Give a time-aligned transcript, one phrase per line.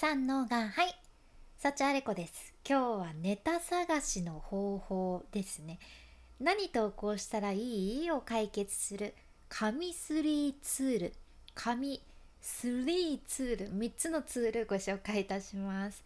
[0.00, 0.94] 三のがはい。
[1.58, 2.54] 幸あれ子です。
[2.66, 5.78] 今日はネタ探しの方法ですね。
[6.40, 9.12] 何投稿したらいいを解決する。
[9.50, 11.12] 紙スリーツール。
[11.54, 12.02] 紙
[12.40, 13.74] スリーツール。
[13.74, 16.02] 3つのツールご紹介いたします。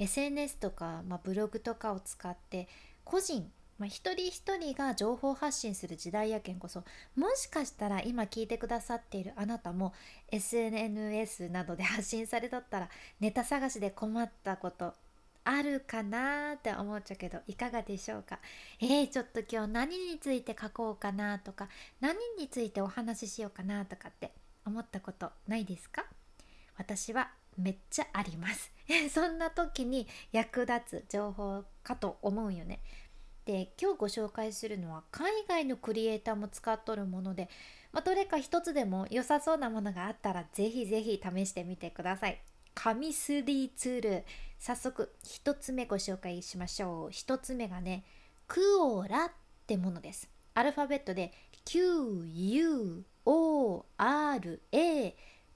[0.00, 2.66] SNS とか、まあ、ブログとかを使って
[3.04, 6.82] 個人まあ、一人一人が情報発信する時代やけんこそ
[7.14, 9.92] もしかしたら今聞いてくださっているあなたも
[10.32, 12.88] SNS などで発信されとったら
[13.20, 14.94] ネタ探しで困ったこと
[15.44, 18.40] あるかなって思っちゃうけどいかがでしょうか？
[18.80, 21.68] えー、ちょっと今日何について書こうかなとか
[22.00, 24.32] 何についてお話ししようかなとかって
[24.64, 26.04] 思ったことないですか？
[26.76, 28.72] 私はめっちゃあります。
[29.10, 32.80] そんな時に役立つ情報かと思うよね。
[33.46, 37.48] で今日ご紹介するのは海外のクリエイターも使っとるもので、
[37.92, 42.42] まあ、どれか一つでも良さそうなものがあったらぜひぜひ試してみてください。
[42.74, 44.24] 紙 3D ツール。
[44.58, 47.10] 早速1つ目ご紹介しましょう。
[47.10, 48.04] 1つ目がね
[48.48, 49.30] クオーラっ
[49.66, 50.28] てものです。
[50.54, 51.32] アルファベットで
[51.64, 53.04] QUORA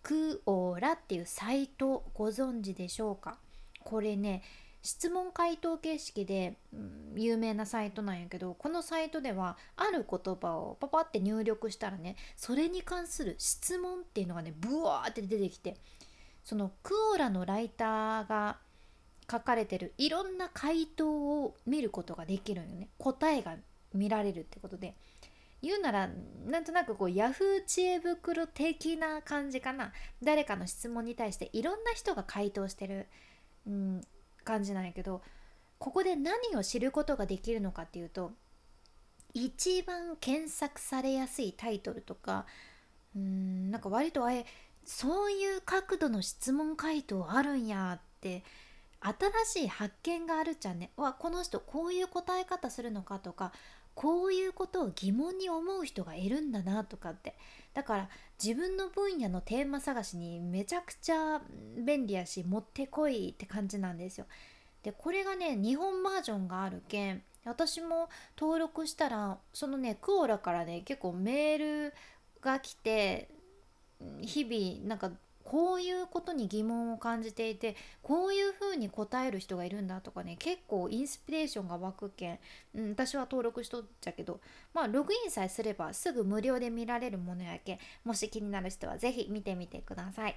[0.02, 3.38] クオーラっていうサイトご存知でしょうか？
[3.82, 4.42] これね
[4.82, 15.76] 質問回答形式で、うん、有名なサイトなんやけどこのサイトではある言葉をパパって入力したらねそれに関する質問っていうのがねブワーって出てきて
[16.44, 18.56] そのクオラのライターが
[19.30, 22.88] 書かれてるいろんな回答を見ることができるんよね。
[22.98, 23.56] 答えが
[23.94, 24.96] 見られるってことで。
[25.62, 26.08] 言うなら
[26.46, 29.92] なんとなくこうヤフー知恵袋的な感じかな。
[30.22, 33.06] 誰かの質問に対していろんな人が回答してる、
[33.66, 34.00] うん、
[34.50, 35.22] 感じなんやけど
[35.78, 38.32] ここで何を知ることができるのかっていうと
[39.32, 42.46] 一番検索されやすいタイトルとか
[43.14, 44.44] うんなんか割とあれ
[44.84, 48.42] そういう角度の質問回答あるんやって
[49.00, 50.90] 新しい発見があるじゃんね。
[50.96, 53.52] わこの人こういう答え方するのかとか
[53.94, 57.34] こういうことを疑問に思う人がいるんだなとかって
[57.74, 58.08] だから
[58.42, 61.40] 自分の分野のテーマ探しにめちゃくちゃ
[61.76, 64.26] 便利やしもってこいって感じなんですよ。
[64.82, 71.94] でこれがね日本バージョンがあるけん私も登録したらそのねクオラからね結構メール
[72.40, 73.28] が来て
[74.22, 75.10] 日々なんか
[75.50, 77.74] こういうことに疑問を感じていて
[78.04, 82.38] こういうふうに答える人がいるんだとかね結構インスピレーションが湧くけん、
[82.76, 84.38] うん、私は登録しとっちゃけど。
[84.72, 87.78] まあログインさえすればすぐ無料で見られるものやけん。
[88.04, 90.36] もし気になる人は是非見てみてください。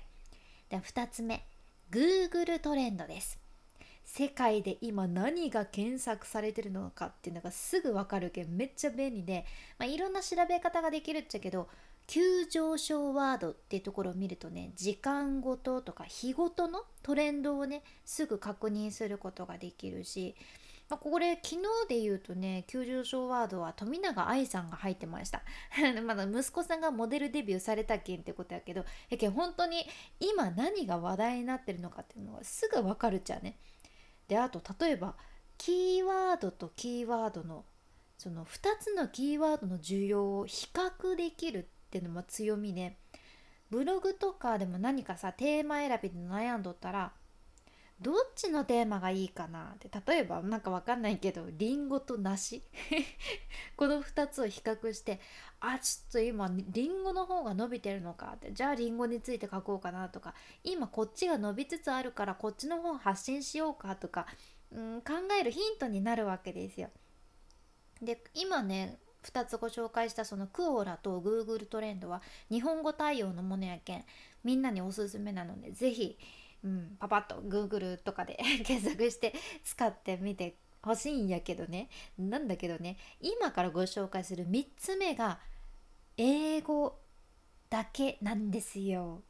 [0.71, 1.45] では2つ目。
[1.91, 3.39] Google トレンドです。
[4.03, 9.45] 世界で今何が検索されてるのかっていうのがすぐ分かるけんめっちゃ便利で、
[9.77, 11.69] まあ、いろんな調べ方ができるっちゃけど
[12.13, 20.35] 急上昇ワードっていうところを見るとね時間ごととか日ごとのトレンドをねすぐ確認することができるし、
[20.91, 25.41] まあ、これ昨日で言うとね急上昇ワードは富永愛さんが入ってました。
[26.05, 29.83] まだ息子さんがモデルデビューされたけんってことやけどやけん本当に
[30.19, 33.57] 今何が話題になってるのかっていうのはすぐ分かるっちゃね。
[34.27, 35.15] であと例えば
[35.57, 37.65] キーワードとキーワードの
[38.19, 42.97] その2つのキーワードの需要を比較できるっていうのも強みで
[43.69, 47.11] ブログとかでも何かさテーマ選びで悩んどったら
[48.01, 49.75] どっちのテーマがいいかな？
[49.75, 52.63] って例えばなんかわかんないけどりんごと梨。
[53.77, 55.21] この2つを比較して
[55.59, 58.33] あちょっと今りんごの方が伸びてるのか？
[58.35, 60.33] ってじゃありんごについて書こうかなとか
[60.63, 63.95] 今こっちが伸びつつあるからこっちの方発信しようか？
[63.95, 64.25] とか、
[64.71, 66.89] うん、考えるヒントになるわけですよ。
[68.01, 74.03] で今ね2つご紹介したそのクオーラと Google トレンドは日本語対応のものやけん
[74.43, 76.17] みんなにおすすめなので是非、
[76.63, 85.39] うん、パパッと Google とかで 検索して使ってみてほしいんやけどねなんだけどね今からご紹介する3つ目が
[86.17, 86.97] 英語
[87.69, 89.23] だけなんですよ。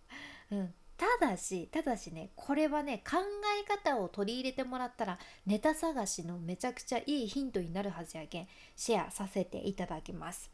[0.51, 0.73] うん、
[1.19, 3.17] ただしただしねこれはね考
[3.61, 10.49] え方を取り入れてもらったらネタ探しのめちゃくちゃいいヒントになるはずやけんシェアさせていただきます。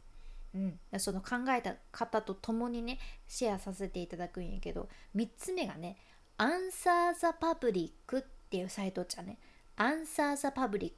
[0.52, 2.98] うん、その考えた方と共にね
[3.28, 5.96] シェアさせていただくんやけど3つ目がね
[6.38, 9.38] 「Answer the Public」っていうサイトじゃね
[9.78, 10.92] 「Answer the Public」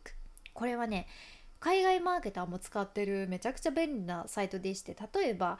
[0.54, 1.06] これはね
[1.60, 5.58] 海外マーケターも使ってるめちゃくちゃ便利なサイトでして例えば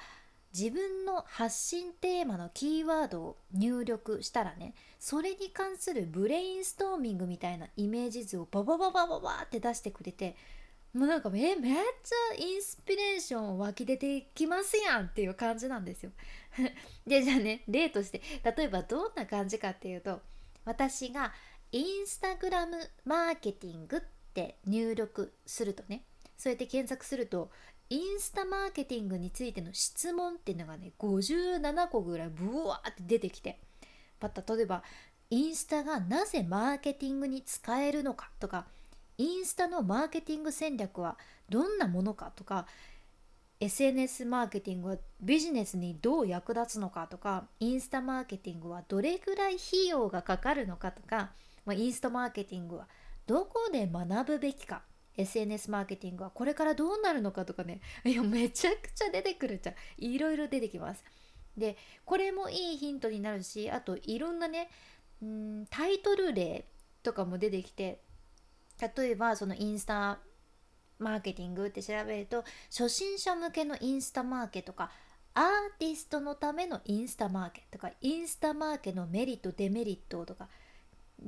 [0.52, 10.36] 自分の発信テーマのキーワードを入力したらねそれに関するブレインストーミングみたいなイメージ図をババババババって出してくれて
[10.94, 16.12] もうなんかえめっちゃインスピレーション湧き出てきますやんっていう感じなんですよ。
[17.06, 20.20] でじゃあね例として例えばどんな感じかっていうと
[20.66, 21.32] 私が
[21.70, 22.76] インスタグラム
[23.06, 24.00] マーケティングっ
[24.34, 26.04] て入力するとね
[26.42, 27.50] そうやって検索すると
[27.88, 33.60] インスタマーケティングについての質問っていうのがね57個ぐらいブワーって出てきて
[34.20, 34.82] また例えば
[35.30, 38.66] インスタがなぜマーケティングに使えるのかとか
[39.18, 41.16] インスタのマーケティング戦略は
[41.48, 42.66] どんなものかとか
[43.60, 51.30] SNS マーケティングはビジネスにどう役立つのかとかインスタマーケティングはどれぐらい費用がかかるのかとか、
[51.64, 52.88] まあ、インスタマーケティングは
[53.28, 54.82] どこで学ぶべきか
[55.16, 57.80] SNS マーケティングはこれからどうなるのかとかね。
[58.04, 59.74] いやめちゃくちゃ出てくるじゃん。
[59.98, 61.04] いろいろ出てきます。
[61.56, 64.70] でこれもいいヒントになるしあといろんなね
[65.22, 66.66] んタイトル例
[67.02, 68.00] とかも出てきて
[68.96, 70.18] 例えばそのインスタ
[70.98, 74.90] マーケティングって調べると初心者向けのインスタマーケとか
[75.34, 75.44] アー
[75.78, 80.48] ティストのためのインスタマーケとかインスタマーケのメリットデメリットとか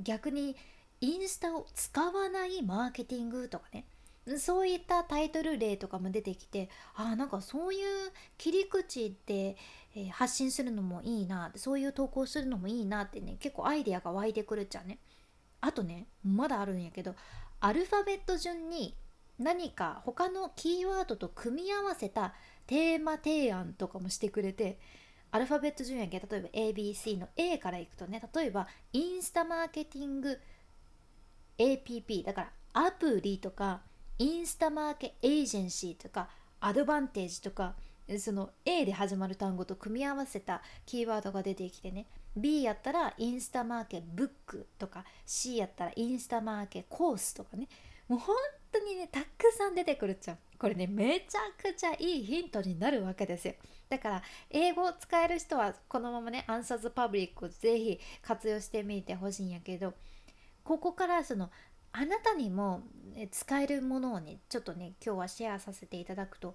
[0.02, 0.56] 逆に
[1.00, 3.84] インスタを使わないマーケティングとかね。
[4.38, 9.54] そういったタイトル例とかも出てきてあなんかそういう切り口で、
[9.94, 14.98] え、発信するのもいいなそういう投稿するのもいいなってね結構アイデアが湧いてくるっちゃうね。
[15.60, 17.14] あとねまだあるんやけど
[17.60, 18.94] アルファベット順に
[19.38, 22.34] 何か他のキーワードと組み合わせた
[22.66, 24.78] テーマ提案とかもしてくれて
[25.30, 30.38] アルファベット順やけ例えば ABC の A からいくとね例えばインスタマーケティング
[31.58, 33.82] APP だからアプリとか
[34.18, 36.28] インスタマーケエージェンシーとか
[36.60, 37.74] アドバンテージとか
[38.18, 42.06] その A で始まる単語と組み合わせたキーワードが出てきてね
[42.36, 47.68] B やったらインスタマーケブックとか C やったらインスタマーケコースとかね。
[48.08, 48.36] もう本
[48.70, 50.38] 当にねたくさん出てくるっちゃう。
[50.58, 53.54] これねめちゃくちゃいいヒントになるわけですよ。
[53.88, 59.94] だから英語を使える人はこのままねアンサーズパブリックをぜひ活用してみてほしいんやけど
[60.64, 61.50] ここからその
[61.92, 62.82] あなたにも
[63.30, 66.54] 使えるものをねちょっとね今日はシェアさせていただくと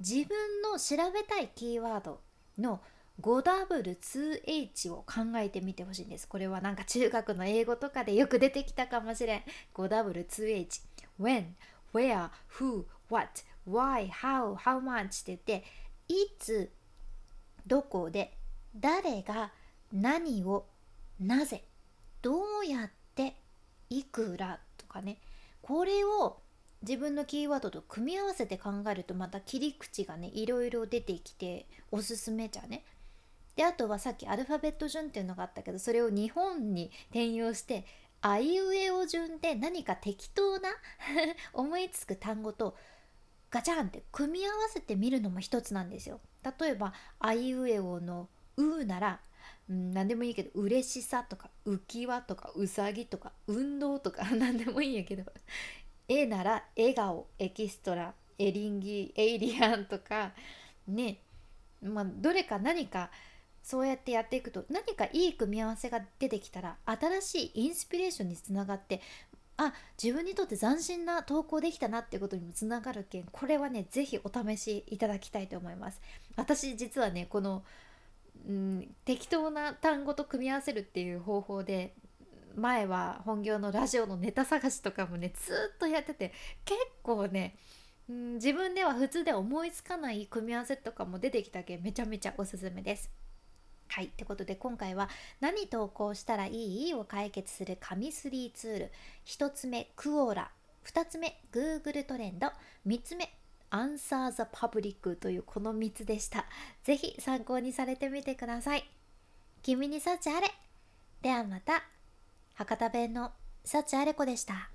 [0.00, 2.20] 自分の調べたいキーワード
[2.58, 2.80] の
[3.22, 6.28] 5W2H を考えてみてほしいんです。
[6.28, 9.42] これはなんか中学の英語とかでよく出てきたかもしれん。
[9.74, 10.82] 5W2H。
[11.18, 11.52] When,
[11.94, 12.28] Where,
[12.58, 15.64] Who, What, Why, How, How much って言って、
[16.08, 16.70] いつ、
[17.66, 18.36] どこで、
[18.74, 19.50] 誰が、
[19.92, 20.66] 何を、
[21.18, 21.64] なぜ、
[22.20, 23.05] どうやって、
[23.90, 25.18] いくらとかね。
[25.62, 26.38] これを
[26.82, 32.84] 自分のキーワードと組み合わせて考えるとまた切り口がねいろいろ出てきておすすめじゃね
[33.56, 37.84] であとはさっきアルファベット順っていうのがあったけどそれを日本に転用して
[38.20, 40.68] あいうえお順で何か適当な
[41.52, 42.76] 思いつく単語と
[43.50, 46.20] ガチャンって組み合わせてみるのも一つなんですよ。
[46.60, 49.20] 例えばあいうえおの「う」なら、
[49.68, 55.24] うん、何でもいいけど嬉しさとか浮き輪とかうさぎとか運動とか 何でもいいんやけど
[56.08, 60.32] 「え」なら笑顔エキストラエリンギエイリアンとか
[60.86, 61.18] ね
[61.82, 63.10] まあどれか何か
[63.62, 69.00] そうやってやっていくと何かいい組み合わせが出てきたら新しいインスピレーションにつながって
[69.56, 69.72] あ
[70.02, 76.00] 自分にとって斬新な投稿できたなってことにもつながるけんこれはね是非お試しいただきたいと思います。
[76.36, 77.64] 私実はねこの、
[78.46, 81.94] うん、適当な単語と組み合わせるっていう方法で
[82.54, 86.32] 前は本業のラジオのネタ探しとかもねずっとやってて
[86.64, 87.56] 結構ね
[88.10, 93.10] ん自分では普通で思いつかない組み合わせとかも出てきたけめちゃめちゃおすすめです。
[93.88, 94.06] はい。
[94.06, 95.08] ってことで今回は
[95.40, 96.94] 何投稿したらいい？
[96.94, 98.92] を解決する紙3ツール。
[99.26, 100.50] 1つ目、クオーラ。
[100.84, 102.48] 2つ目、Google トレンド。
[102.86, 103.32] 3つ目、
[103.70, 106.46] Answer the Public というこの3つでした。
[106.82, 108.88] ぜひ参考にされてみてください。
[109.62, 110.48] 君に幸あれ。
[111.22, 111.82] ではまた。
[112.54, 113.32] 博多弁の
[113.64, 114.70] 幸あれ子でした。